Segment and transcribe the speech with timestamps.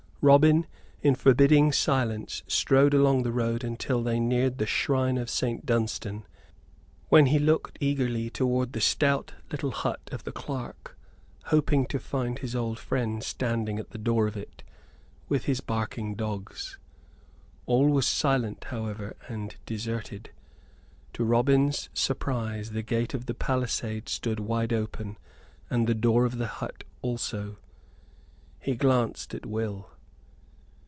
[0.23, 0.67] Robin,
[1.01, 5.65] in forbidding silence, strode along the road until they neared the shrine of St.
[5.65, 6.27] Dunstan,
[7.09, 10.95] when he looked eagerly toward the stout little hut of the clerk,
[11.45, 14.61] hoping to find his old friend standing at the door of it,
[15.27, 16.77] with his barking dogs.
[17.65, 20.29] All was silent, however, and deserted.
[21.13, 25.17] To Robin's surprise, the gate of the palisade stood wide open;
[25.67, 27.57] and the door of the hut also.
[28.59, 29.87] He glanced at Will.